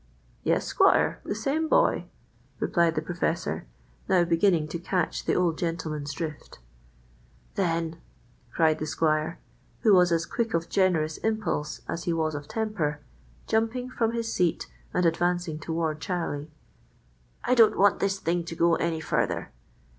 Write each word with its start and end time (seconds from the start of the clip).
"Yes, 0.43 0.65
squire, 0.65 1.21
the 1.25 1.35
same 1.35 1.67
boy," 1.69 2.05
replied 2.59 2.95
the 2.95 3.03
professor, 3.03 3.67
now 4.09 4.23
beginning 4.23 4.67
to 4.69 4.79
catch 4.79 5.25
the 5.25 5.35
old 5.35 5.59
gentleman's 5.59 6.11
drift. 6.11 6.57
"Then," 7.53 8.01
cried 8.51 8.79
the 8.79 8.87
squire, 8.87 9.37
who 9.81 9.93
was 9.93 10.11
as 10.11 10.25
quick 10.25 10.55
of 10.55 10.69
generous 10.69 11.17
impulse 11.17 11.81
as 11.87 12.05
he 12.05 12.13
was 12.13 12.33
of 12.33 12.47
temper, 12.47 13.01
jumping 13.45 13.91
from 13.91 14.13
his 14.13 14.33
seat 14.33 14.65
and 14.91 15.05
advancing 15.05 15.59
toward 15.59 16.01
Charlie, 16.01 16.49
"I 17.43 17.53
don't 17.53 17.77
want 17.77 17.99
this 17.99 18.17
thing 18.17 18.43
to 18.45 18.55
go 18.55 18.73
any 18.77 19.01
further. 19.01 19.51